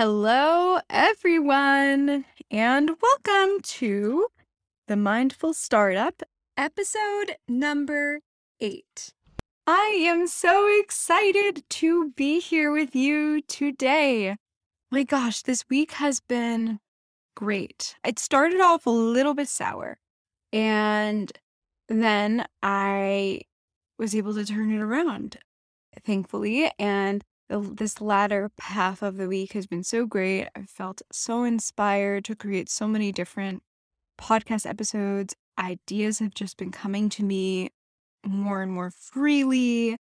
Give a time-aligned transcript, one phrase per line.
[0.00, 4.28] Hello, everyone, and welcome to
[4.86, 6.22] the Mindful Startup,
[6.56, 8.20] episode number
[8.60, 9.12] eight.
[9.66, 14.36] I am so excited to be here with you today.
[14.92, 16.78] My gosh, this week has been
[17.34, 17.96] great.
[18.06, 19.98] It started off a little bit sour,
[20.52, 21.32] and
[21.88, 23.40] then I
[23.98, 25.38] was able to turn it around,
[26.04, 26.70] thankfully.
[26.78, 30.48] And this latter half of the week has been so great.
[30.54, 33.62] I've felt so inspired to create so many different
[34.20, 35.34] podcast episodes.
[35.58, 37.70] Ideas have just been coming to me
[38.26, 39.96] more and more freely,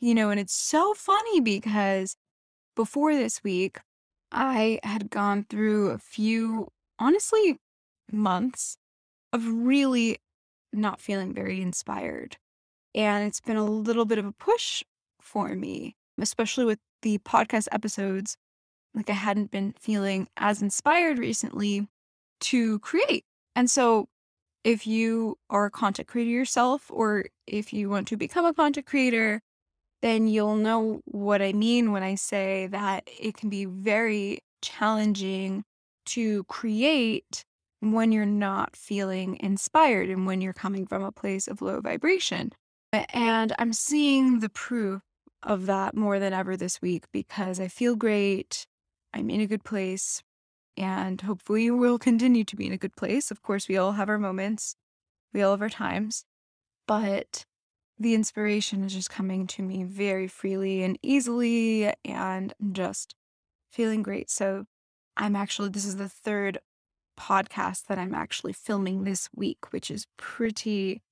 [0.00, 2.16] you know, and it's so funny because
[2.74, 3.78] before this week,
[4.32, 7.58] I had gone through a few, honestly,
[8.10, 8.76] months
[9.32, 10.18] of really
[10.72, 12.36] not feeling very inspired.
[12.94, 14.82] And it's been a little bit of a push
[15.20, 18.36] for me, especially with the podcast episodes.
[18.94, 21.88] Like I hadn't been feeling as inspired recently
[22.40, 23.24] to create.
[23.54, 24.08] And so
[24.64, 28.86] if you are a content creator yourself, or if you want to become a content
[28.86, 29.40] creator,
[30.02, 35.64] then you'll know what I mean when I say that it can be very challenging
[36.06, 37.44] to create
[37.80, 42.52] when you're not feeling inspired and when you're coming from a place of low vibration.
[42.92, 45.02] And I'm seeing the proof
[45.46, 48.66] of that more than ever this week because I feel great.
[49.14, 50.22] I'm in a good place
[50.76, 53.30] and hopefully we'll continue to be in a good place.
[53.30, 54.76] Of course, we all have our moments,
[55.32, 56.24] we all have our times,
[56.86, 57.46] but
[57.98, 63.14] the inspiration is just coming to me very freely and easily and I'm just
[63.70, 64.28] feeling great.
[64.28, 64.66] So
[65.16, 66.58] I'm actually, this is the third
[67.18, 71.02] podcast that I'm actually filming this week, which is pretty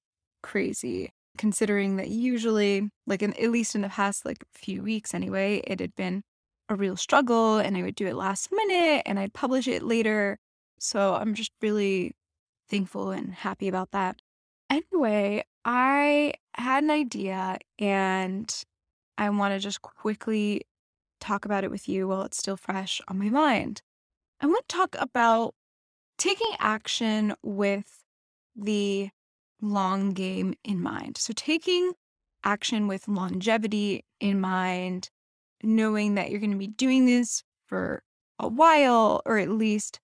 [0.43, 5.63] crazy considering that usually, like in, at least in the past like few weeks anyway,
[5.67, 6.23] it had been
[6.69, 10.39] a real struggle and I would do it last minute and I'd publish it later.
[10.79, 12.13] So I'm just really
[12.69, 14.17] thankful and happy about that.
[14.71, 18.65] Anyway, I had an idea and
[19.19, 20.63] I want to just quickly
[21.21, 23.83] talk about it with you while it's still fresh on my mind.
[24.41, 25.55] I want to talk about
[26.19, 28.05] taking action with
[28.57, 29.11] the
[29.65, 31.17] long game in mind.
[31.17, 31.93] So, taking
[32.45, 35.09] action with longevity in mind,
[35.63, 38.03] knowing that you're going to be doing this for
[38.39, 39.99] a while, or at least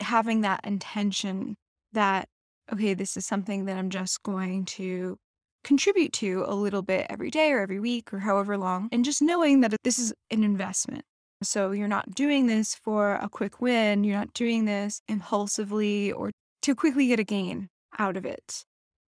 [0.00, 1.56] having that intention
[1.92, 2.28] that,
[2.72, 5.18] okay, this is something that I'm just going to
[5.64, 9.22] contribute to a little bit every day or every week or however long, and just
[9.22, 11.04] knowing that this is an investment.
[11.42, 16.30] So you're not doing this for a quick win, you're not doing this impulsively or
[16.62, 18.64] to quickly get a gain out of it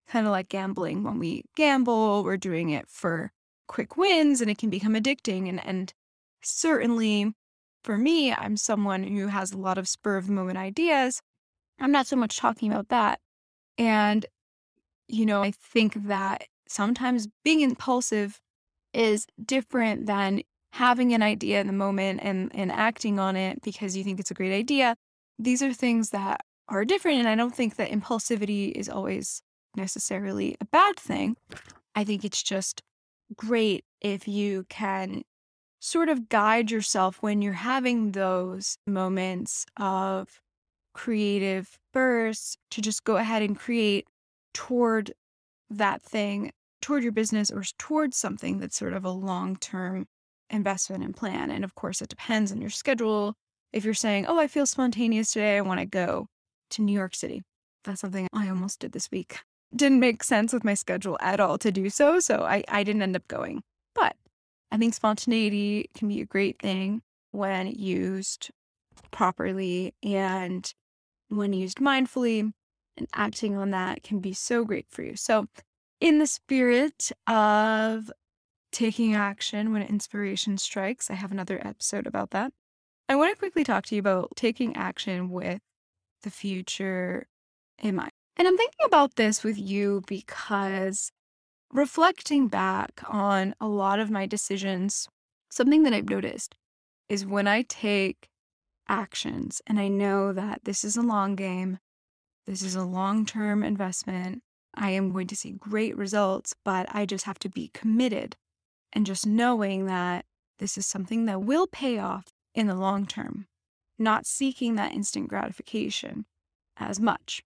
[0.07, 1.03] kind of like gambling.
[1.03, 3.31] When we gamble, we're doing it for
[3.67, 5.49] quick wins and it can become addicting.
[5.49, 5.93] And, and
[6.41, 7.33] certainly
[7.83, 11.21] for me, I'm someone who has a lot of spur of the moment ideas.
[11.79, 13.19] I'm not so much talking about that.
[13.77, 14.25] And,
[15.07, 18.39] you know, I think that sometimes being impulsive
[18.93, 20.43] is different than
[20.73, 24.31] having an idea in the moment and, and acting on it because you think it's
[24.31, 24.95] a great idea.
[25.37, 27.19] These are things that are different.
[27.19, 29.41] And I don't think that impulsivity is always
[29.75, 31.37] necessarily a bad thing.
[31.95, 32.81] I think it's just
[33.35, 35.23] great if you can
[35.79, 40.41] sort of guide yourself when you're having those moments of
[40.93, 44.07] creative bursts to just go ahead and create
[44.53, 45.11] toward
[45.69, 46.51] that thing,
[46.81, 50.05] toward your business or towards something that's sort of a long term
[50.49, 51.49] investment and plan.
[51.49, 53.33] And of course, it depends on your schedule.
[53.71, 56.27] If you're saying, oh, I feel spontaneous today, I want to go
[56.71, 57.41] to New York City.
[57.83, 59.39] That's something I almost did this week
[59.75, 62.19] didn't make sense with my schedule at all to do so.
[62.19, 63.63] So I, I didn't end up going.
[63.95, 64.15] But
[64.71, 67.01] I think spontaneity can be a great thing
[67.31, 68.51] when used
[69.11, 70.73] properly and
[71.29, 72.51] when used mindfully
[72.97, 75.15] and acting on that can be so great for you.
[75.15, 75.47] So,
[75.99, 78.11] in the spirit of
[78.71, 82.51] taking action when inspiration strikes, I have another episode about that.
[83.07, 85.61] I want to quickly talk to you about taking action with
[86.23, 87.27] the future
[87.79, 88.11] in mind.
[88.35, 91.11] And I'm thinking about this with you because
[91.71, 95.07] reflecting back on a lot of my decisions,
[95.49, 96.55] something that I've noticed
[97.09, 98.27] is when I take
[98.87, 101.79] actions and I know that this is a long game,
[102.45, 104.41] this is a long term investment,
[104.75, 108.35] I am going to see great results, but I just have to be committed
[108.91, 110.25] and just knowing that
[110.59, 112.25] this is something that will pay off
[112.55, 113.47] in the long term,
[113.99, 116.25] not seeking that instant gratification
[116.77, 117.43] as much.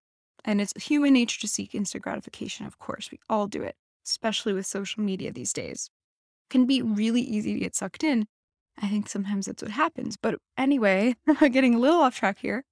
[0.48, 3.12] And it's human nature to seek instant gratification, of course.
[3.12, 5.90] We all do it, especially with social media these days.
[6.50, 8.28] It can be really easy to get sucked in.
[8.82, 10.16] I think sometimes that's what happens.
[10.16, 12.64] But anyway, getting a little off track here.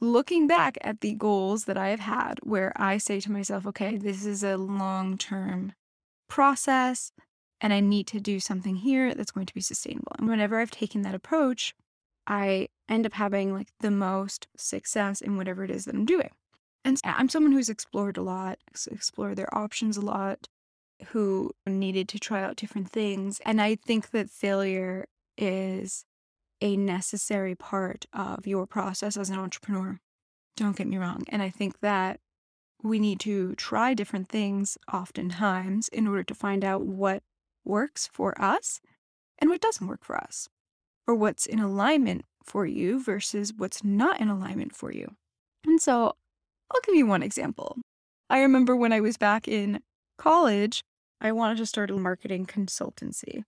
[0.00, 3.96] Looking back at the goals that I have had, where I say to myself, okay,
[3.96, 5.72] this is a long term
[6.28, 7.10] process
[7.60, 10.12] and I need to do something here that's going to be sustainable.
[10.18, 11.74] And whenever I've taken that approach,
[12.26, 16.30] I end up having like the most success in whatever it is that I'm doing.
[16.84, 18.58] And I'm someone who's explored a lot,
[18.90, 20.48] explored their options a lot,
[21.08, 23.40] who needed to try out different things.
[23.44, 25.06] And I think that failure
[25.38, 26.04] is
[26.60, 29.98] a necessary part of your process as an entrepreneur.
[30.56, 31.24] Don't get me wrong.
[31.28, 32.20] And I think that
[32.82, 37.22] we need to try different things oftentimes in order to find out what
[37.64, 38.80] works for us
[39.38, 40.48] and what doesn't work for us,
[41.06, 45.16] or what's in alignment for you versus what's not in alignment for you.
[45.66, 46.14] And so
[46.70, 47.78] I'll give you one example.
[48.30, 49.80] I remember when I was back in
[50.18, 50.82] college,
[51.20, 53.42] I wanted to start a marketing consultancy.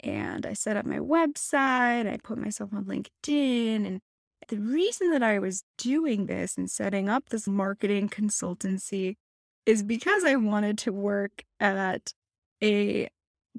[0.00, 3.86] And I set up my website, I put myself on LinkedIn.
[3.86, 4.00] And
[4.48, 9.14] the reason that I was doing this and setting up this marketing consultancy
[9.64, 12.12] is because I wanted to work at
[12.62, 13.08] a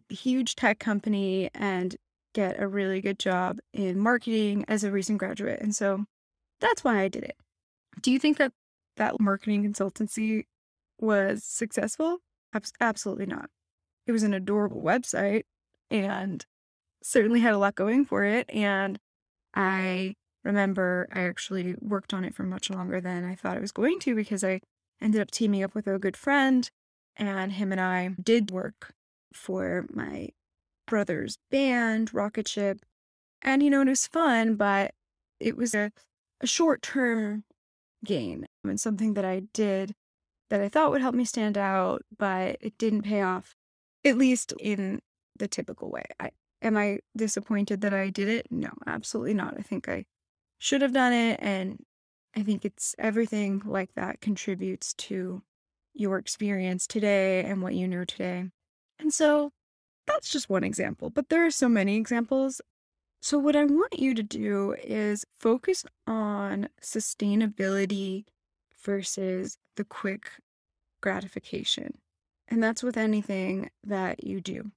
[0.10, 1.96] huge tech company and
[2.34, 5.60] get a really good job in marketing as a recent graduate.
[5.60, 6.06] And so
[6.62, 7.36] that's why I did it.
[8.02, 8.54] Do you think that
[8.98, 10.46] that marketing consultancy
[11.00, 12.20] was successful?
[12.80, 13.50] Absolutely not.
[14.06, 15.44] It was an adorable website
[15.92, 16.46] and
[17.04, 18.50] certainly had a lot going for it.
[18.50, 19.00] And
[19.54, 23.72] I remember I actually worked on it for much longer than I thought I was
[23.72, 24.62] going to because I
[25.02, 26.70] ended up teaming up with a good friend
[27.16, 28.94] and him and I did work
[29.34, 30.30] for my
[30.88, 32.80] brother's band, Rocket Ship.
[33.42, 34.94] And, you know, it was fun, but
[35.40, 35.92] it was a,
[36.42, 37.44] a short term
[38.06, 39.94] gain and something that I did
[40.50, 43.56] that I thought would help me stand out, but it didn't pay off,
[44.06, 45.02] at least in
[45.38, 46.06] the typical way.
[46.20, 46.32] I,
[46.62, 48.48] am I disappointed that I did it?
[48.50, 49.56] No, absolutely not.
[49.58, 50.06] I think I
[50.58, 51.40] should have done it.
[51.42, 51.84] And
[52.36, 55.42] I think it's everything like that contributes to
[55.94, 58.46] your experience today and what you know today.
[59.00, 59.52] And so
[60.06, 62.62] that's just one example, but there are so many examples.
[63.22, 68.26] So, what I want you to do is focus on sustainability
[68.84, 70.30] versus the quick
[71.02, 71.98] gratification.
[72.48, 74.72] And that's with anything that you do.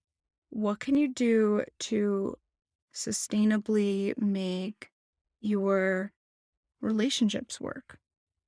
[0.51, 2.37] What can you do to
[2.93, 4.91] sustainably make
[5.41, 6.13] your
[6.81, 7.99] relationships work?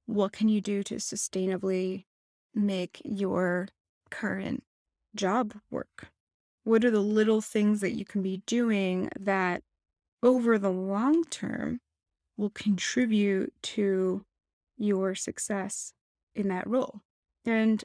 [0.06, 2.04] What can you do to sustainably
[2.54, 3.68] make your
[4.10, 4.64] current
[5.14, 6.08] job work?
[6.64, 9.62] What are the little things that you can be doing that
[10.22, 11.80] over the long term
[12.36, 14.24] will contribute to
[14.82, 15.92] your success
[16.34, 17.00] in that role?
[17.44, 17.82] And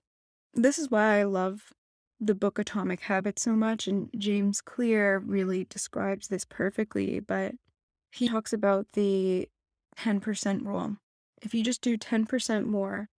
[0.54, 1.74] this is why I love
[2.20, 3.88] the book Atomic Habits so much.
[3.88, 7.54] And James Clear really describes this perfectly, but
[8.12, 9.48] he talks about the
[10.00, 10.98] 10% rule.
[11.42, 13.10] If you just do 10% more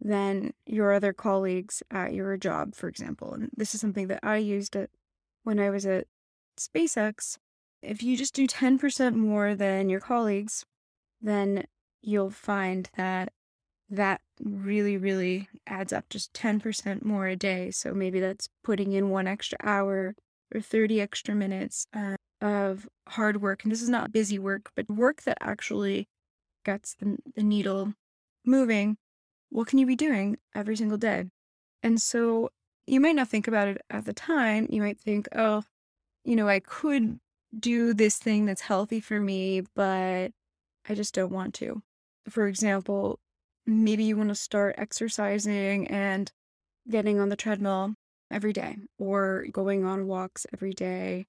[0.00, 3.32] than your other colleagues at your job, for example.
[3.32, 4.90] And this is something that I used at,
[5.42, 6.06] when I was at
[6.58, 7.38] SpaceX.
[7.82, 10.64] If you just do 10% more than your colleagues,
[11.20, 11.64] then
[12.06, 13.32] you'll find that
[13.90, 17.70] that really, really adds up just 10% more a day.
[17.70, 20.14] So maybe that's putting in one extra hour
[20.54, 23.62] or 30 extra minutes uh, of hard work.
[23.62, 26.08] And this is not busy work, but work that actually
[26.64, 27.94] gets the, the needle
[28.44, 28.96] moving
[29.54, 31.26] what can you be doing every single day?
[31.84, 32.50] And so
[32.88, 34.66] you might not think about it at the time.
[34.68, 35.62] You might think, oh,
[36.24, 37.20] you know, I could
[37.56, 40.32] do this thing that's healthy for me, but
[40.88, 41.82] I just don't want to.
[42.28, 43.18] For example,
[43.66, 46.30] maybe you want to start exercising and
[46.88, 47.94] getting on the treadmill
[48.30, 51.26] every day or going on walks every day.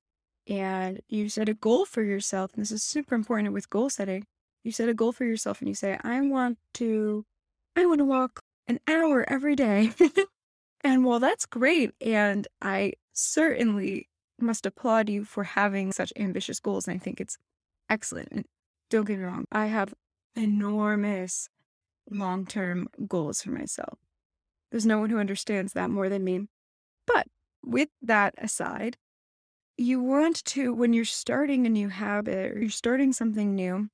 [0.47, 2.53] And you set a goal for yourself.
[2.53, 4.25] And this is super important with goal setting.
[4.63, 7.25] You set a goal for yourself and you say, I want to
[7.75, 9.91] I want to walk an hour every day.
[10.81, 14.07] and while that's great, and I certainly
[14.39, 17.37] must applaud you for having such ambitious goals, and I think it's
[17.89, 18.29] excellent.
[18.31, 18.45] And
[18.89, 19.93] don't get me wrong, I have
[20.36, 21.50] enormous
[22.10, 24.00] long term goals for myself.
[24.72, 26.48] There's no one who understands that more than me.
[27.08, 27.27] But
[27.63, 28.98] with that aside,
[29.77, 33.89] you want to, when you're starting a new habit or you're starting something new,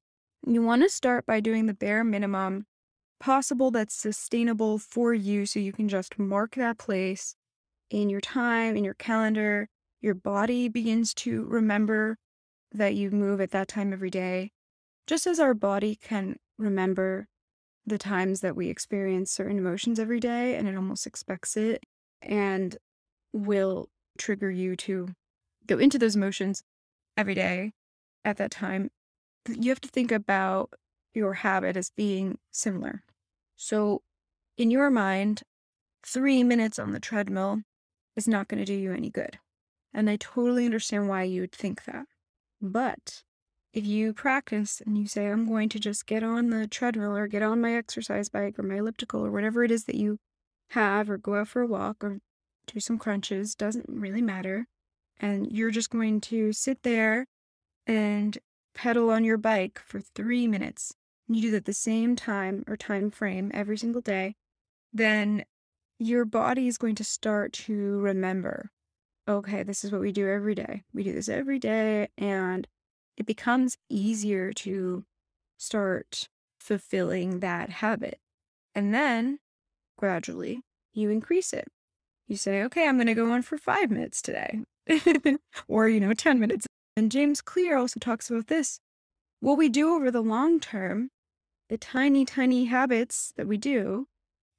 [0.45, 2.65] you want to start by doing the bare minimum
[3.19, 7.35] possible that's sustainable for you so you can just mark that place
[7.89, 9.69] in your time, in your calendar.
[10.01, 12.17] Your body begins to remember
[12.73, 14.51] that you move at that time every day,
[15.11, 17.27] just as our body can remember
[17.85, 21.83] the times that we experience certain emotions every day and it almost expects it
[22.21, 22.77] and
[23.33, 25.09] will trigger you to
[25.67, 26.63] go into those emotions
[27.17, 27.73] every day.
[28.23, 28.89] at that time,
[29.49, 30.69] you have to think about
[31.13, 33.03] your habit as being similar.
[33.57, 34.03] So,
[34.57, 35.43] in your mind,
[36.05, 37.63] three minutes on the treadmill
[38.15, 39.39] is not going to do you any good.
[39.93, 42.05] And I totally understand why you would think that.
[42.61, 43.23] But
[43.73, 47.27] if you practice and you say, I'm going to just get on the treadmill or
[47.27, 50.17] get on my exercise bike or my elliptical or whatever it is that you
[50.71, 52.19] have, or go out for a walk or
[52.67, 54.67] do some crunches, doesn't really matter.
[55.19, 57.27] And you're just going to sit there
[57.87, 58.37] and
[58.73, 60.93] pedal on your bike for three minutes.
[61.27, 64.35] And you do that the same time or time frame every single day,
[64.91, 65.45] then
[65.99, 68.71] your body is going to start to remember
[69.27, 70.83] okay, this is what we do every day.
[70.93, 72.67] We do this every day, and
[73.17, 75.05] it becomes easier to
[75.57, 76.27] start
[76.59, 78.19] fulfilling that habit.
[78.73, 79.39] And then
[79.97, 80.61] gradually
[80.93, 81.67] you increase it.
[82.27, 84.61] You say, okay, I'm going to go on for five minutes today,
[85.67, 86.65] or, you know, 10 minutes.
[86.95, 88.79] And James Clear also talks about this.
[89.39, 91.09] What we do over the long term,
[91.69, 94.07] the tiny, tiny habits that we do.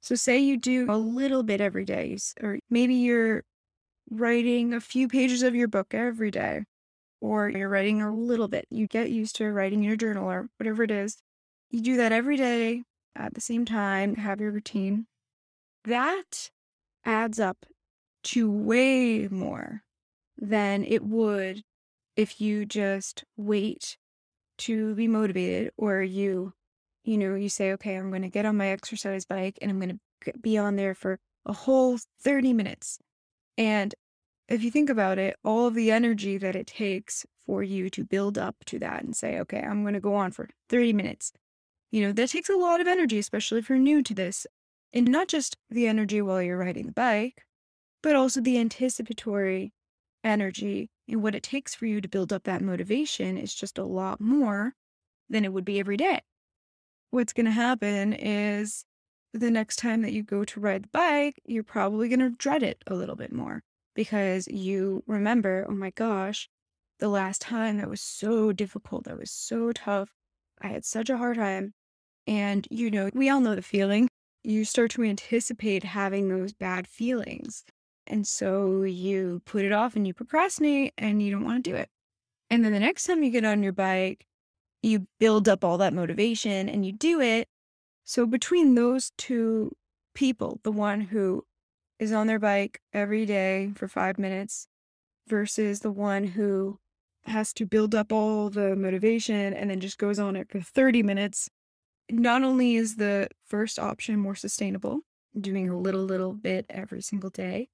[0.01, 3.43] So, say you do a little bit every day, or maybe you're
[4.11, 6.63] writing a few pages of your book every day,
[7.23, 8.67] or you're writing a little bit.
[8.69, 11.17] You get used to writing your journal or whatever it is.
[11.71, 12.83] You do that every day
[13.15, 15.07] at the same time, have your routine.
[15.85, 16.51] That
[17.05, 17.65] adds up
[18.25, 19.83] to way more
[20.37, 21.63] than it would
[22.17, 23.97] if you just wait
[24.57, 26.53] to be motivated or you
[27.03, 29.79] you know you say okay i'm going to get on my exercise bike and i'm
[29.79, 32.99] going to be on there for a whole 30 minutes
[33.57, 33.93] and
[34.47, 38.03] if you think about it, all of the energy that it takes for you to
[38.03, 41.31] build up to that and say, okay, I'm going to go on for 30 minutes,
[41.91, 44.47] you know, that takes a lot of energy, especially if you're new to this.
[44.93, 47.43] And not just the energy while you're riding the bike,
[48.01, 49.73] but also the anticipatory
[50.23, 53.83] energy and what it takes for you to build up that motivation is just a
[53.83, 54.73] lot more
[55.29, 56.21] than it would be every day.
[57.11, 58.85] What's going to happen is
[59.33, 62.63] the next time that you go to ride the bike, you're probably going to dread
[62.63, 63.63] it a little bit more
[63.95, 66.49] because you remember, oh my gosh,
[66.99, 70.11] the last time that was so difficult, that was so tough.
[70.61, 71.73] I had such a hard time.
[72.25, 74.07] And, you know, we all know the feeling.
[74.43, 77.63] You start to anticipate having those bad feelings.
[78.07, 81.75] And so you put it off and you procrastinate and you don't want to do
[81.75, 81.89] it.
[82.49, 84.25] And then the next time you get on your bike,
[84.81, 87.47] you build up all that motivation and you do it.
[88.03, 89.71] So between those two
[90.13, 91.45] people, the one who
[91.99, 94.67] is on their bike every day for five minutes
[95.27, 96.79] versus the one who
[97.25, 101.03] has to build up all the motivation and then just goes on it for 30
[101.03, 101.49] minutes.
[102.09, 105.01] Not only is the first option more sustainable,
[105.39, 107.69] doing a little, little bit every single day,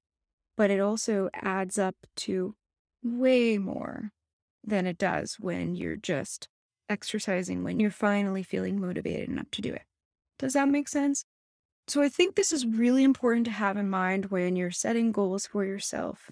[0.56, 2.54] but it also adds up to
[3.02, 4.10] way more
[4.62, 6.48] than it does when you're just
[6.88, 9.82] exercising, when you're finally feeling motivated enough to do it.
[10.38, 11.24] Does that make sense?
[11.90, 15.48] So I think this is really important to have in mind when you're setting goals
[15.48, 16.30] for yourself.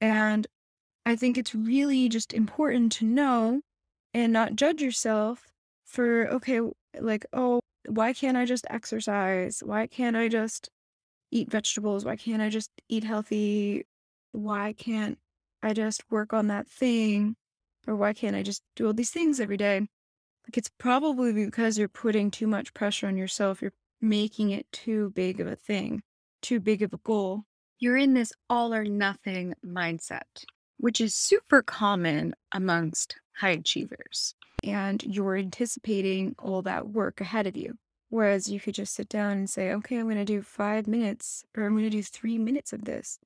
[0.00, 0.48] And
[1.04, 3.60] I think it's really just important to know
[4.12, 5.52] and not judge yourself
[5.84, 6.60] for, okay,
[6.98, 9.62] like, oh, why can't I just exercise?
[9.64, 10.70] Why can't I just
[11.30, 12.04] eat vegetables?
[12.04, 13.86] Why can't I just eat healthy?
[14.32, 15.18] Why can't
[15.62, 17.36] I just work on that thing?
[17.86, 19.78] Or why can't I just do all these things every day?
[19.78, 23.62] Like, it's probably because you're putting too much pressure on yourself.
[23.62, 23.72] You're
[24.08, 26.02] making it too big of a thing,
[26.42, 27.44] too big of a goal.
[27.78, 30.44] You're in this all or nothing mindset,
[30.78, 34.34] which is super common amongst high achievers.
[34.64, 37.76] And you're anticipating all that work ahead of you.
[38.08, 41.44] Whereas you could just sit down and say, okay, I'm going to do five minutes
[41.56, 43.18] or I'm going to do three minutes of this.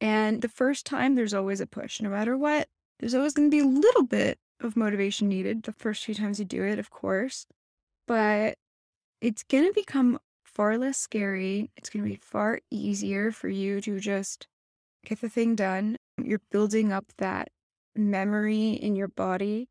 [0.00, 2.00] And the first time, there's always a push.
[2.00, 2.68] No matter what,
[3.00, 6.38] there's always going to be a little bit of motivation needed the first few times
[6.38, 7.46] you do it, of course.
[8.06, 8.58] But
[9.20, 11.70] it's going to become far less scary.
[11.76, 14.46] It's going to be far easier for you to just
[15.04, 15.96] get the thing done.
[16.22, 17.48] You're building up that
[17.94, 19.68] memory in your body.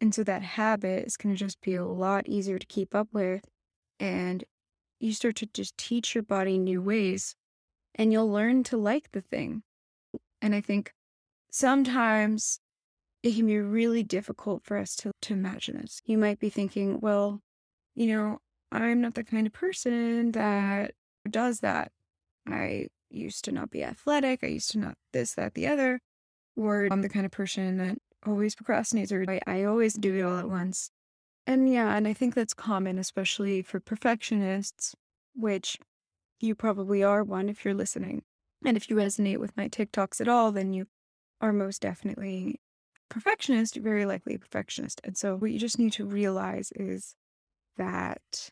[0.00, 3.08] And so that habit is going to just be a lot easier to keep up
[3.12, 3.44] with.
[4.00, 4.44] And
[5.00, 7.34] you start to just teach your body new ways
[7.94, 9.62] and you'll learn to like the thing.
[10.40, 10.92] And I think
[11.50, 12.58] sometimes
[13.22, 16.00] it can be really difficult for us to, to imagine this.
[16.04, 17.40] You might be thinking, well,
[17.94, 18.38] you know,
[18.72, 20.92] I'm not the kind of person that
[21.28, 21.92] does that.
[22.46, 24.40] I used to not be athletic.
[24.42, 26.00] I used to not this, that, the other.
[26.56, 30.22] Or I'm the kind of person that always procrastinates or I, I always do it
[30.22, 30.90] all at once.
[31.46, 34.94] And yeah, and I think that's common, especially for perfectionists,
[35.34, 35.78] which
[36.40, 38.22] you probably are one if you're listening.
[38.64, 40.86] And if you resonate with my TikToks at all, then you
[41.40, 42.60] are most definitely
[42.96, 45.00] a perfectionist, very likely a perfectionist.
[45.02, 47.16] And so what you just need to realize is
[47.76, 48.50] that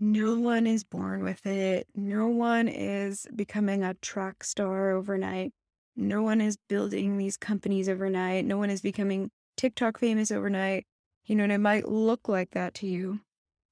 [0.00, 1.86] no one is born with it.
[1.94, 5.52] No one is becoming a track star overnight.
[5.96, 8.44] No one is building these companies overnight.
[8.44, 10.86] No one is becoming TikTok famous overnight.
[11.26, 13.20] You know, and it might look like that to you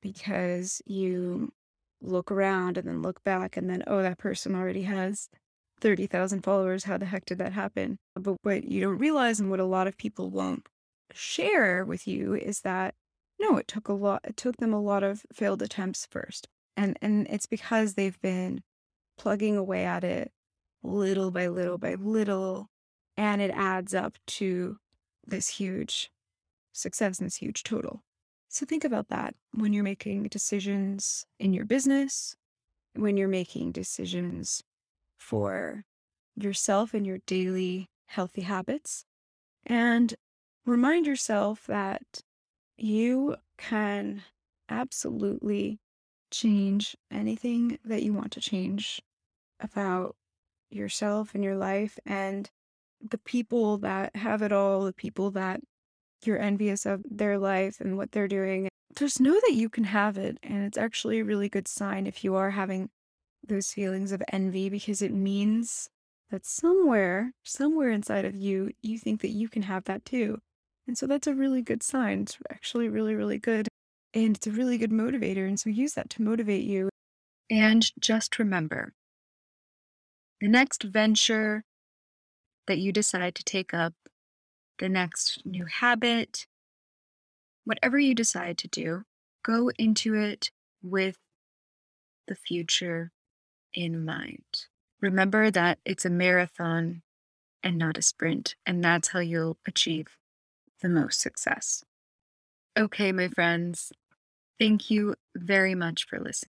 [0.01, 1.53] because you
[2.01, 5.29] look around and then look back and then, oh, that person already has
[5.81, 6.85] 30,000 followers.
[6.85, 7.99] How the heck did that happen?
[8.15, 10.67] But what you don't realize and what a lot of people won't
[11.13, 12.95] share with you is that
[13.43, 16.49] no, it took a lot it took them a lot of failed attempts first.
[16.77, 18.63] And and it's because they've been
[19.19, 20.33] plugging away at it
[20.83, 22.69] little by little by little
[23.17, 24.79] and it adds up to
[25.27, 26.11] this huge
[26.73, 28.03] success and this huge total.
[28.49, 32.37] So think about that when you're making decisions in your business,
[32.95, 34.63] when you're making decisions
[35.19, 35.85] for
[36.37, 39.05] yourself and your daily healthy habits.
[39.65, 40.15] And
[40.65, 42.23] remind yourself that
[42.77, 44.23] you can
[44.69, 45.79] absolutely
[46.31, 49.03] change anything that you want to change
[49.61, 50.17] about
[50.71, 52.51] yourself and your life and
[53.07, 55.61] the people that have it all, the people that
[56.25, 58.69] you're envious of their life and what they're doing.
[58.97, 60.39] Just know that you can have it.
[60.43, 62.91] And it's actually a really good sign if you are having
[63.47, 65.89] those feelings of envy because it means
[66.31, 70.39] that somewhere, somewhere inside of you, you think that you can have that too.
[70.87, 72.23] And so that's a really good sign.
[72.23, 73.69] It's actually really, really good.
[74.15, 75.47] And it's a really good motivator.
[75.47, 76.89] And so use that to motivate you.
[77.51, 78.93] And just remember
[80.41, 81.65] the next venture
[82.67, 83.95] that you decide to take up,
[84.79, 86.47] the next new habit,
[87.65, 89.03] whatever you decide to do,
[89.45, 90.51] go into it
[90.83, 91.17] with
[92.27, 93.13] the future
[93.75, 94.67] in mind.
[95.01, 97.03] Remember that it's a marathon
[97.63, 100.17] and not a sprint, and that's how you'll achieve
[100.83, 101.85] the most success.
[102.79, 103.93] Okay, my friends,
[104.59, 106.51] thank you very much for listening.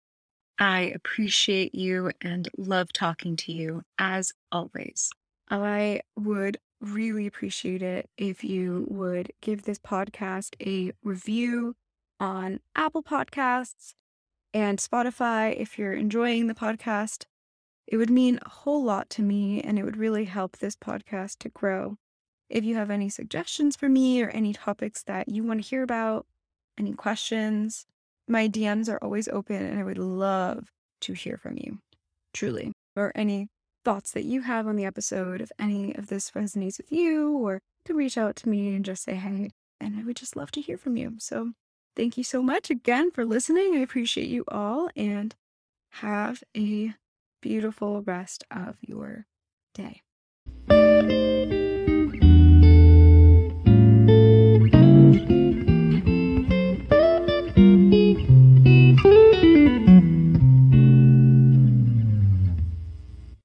[0.59, 5.11] I appreciate you and love talking to you as always.
[5.51, 11.75] I would really appreciate it if you would give this podcast a review
[12.21, 13.95] on Apple Podcasts
[14.53, 15.55] and Spotify.
[15.57, 17.25] If you're enjoying the podcast,
[17.87, 21.39] it would mean a whole lot to me and it would really help this podcast
[21.41, 21.97] to grow.
[22.55, 25.83] If you have any suggestions for me or any topics that you want to hear
[25.83, 26.25] about,
[26.79, 27.85] any questions,
[28.29, 31.81] my DMs are always open and I would love to hear from you,
[32.33, 32.71] truly.
[32.95, 33.49] Or any
[33.85, 37.59] thoughts that you have on the episode, if any of this resonates with you, or
[37.87, 39.51] to reach out to me and just say hey.
[39.81, 41.15] And I would just love to hear from you.
[41.19, 41.55] So
[41.97, 43.75] thank you so much again for listening.
[43.75, 45.35] I appreciate you all and
[45.95, 46.95] have a
[47.43, 49.27] beautiful rest of your
[49.75, 50.03] day.